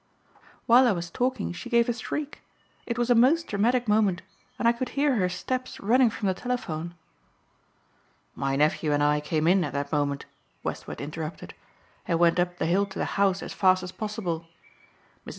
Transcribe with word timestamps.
While 0.65 0.87
I 0.87 0.93
was 0.93 1.11
talking 1.11 1.51
she 1.53 1.69
gave 1.69 1.87
a 1.87 1.93
shriek 1.93 2.41
it 2.87 2.97
was 2.97 3.11
a 3.11 3.13
most 3.13 3.45
dramatic 3.45 3.87
moment 3.87 4.23
and 4.57 4.67
I 4.67 4.71
could 4.71 4.89
hear 4.97 5.13
her 5.17 5.29
steps 5.29 5.79
running 5.79 6.09
from 6.09 6.27
the 6.27 6.33
telephone." 6.33 6.95
"My 8.33 8.55
nephew 8.55 8.93
and 8.93 9.03
I 9.03 9.19
came 9.19 9.45
in 9.47 9.63
at 9.63 9.73
that 9.73 9.91
moment," 9.91 10.25
Westward 10.63 11.01
interrupted, 11.01 11.53
"and 12.07 12.17
went 12.17 12.39
up 12.39 12.57
the 12.57 12.65
hill 12.65 12.87
to 12.87 12.97
the 12.97 13.05
house 13.13 13.43
as 13.43 13.53
fast 13.53 13.83
as 13.83 13.91
possible. 13.91 14.47
Mrs. 15.27 15.29